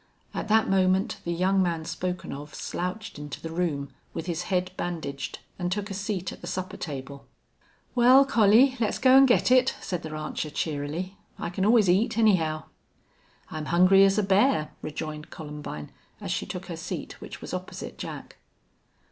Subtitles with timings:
[0.33, 4.71] At that moment the young man spoken of slouched into the room, with his head
[4.75, 7.27] bandaged, and took a seat at the supper table.
[7.93, 11.19] "Wal, Collie, let's go an' get it," said the rancher, cheerily.
[11.37, 12.63] "I can always eat, anyhow."
[13.51, 17.99] "I'm hungry as a bear," rejoined Columbine, as she took her seat, which was opposite
[17.99, 18.37] Jack.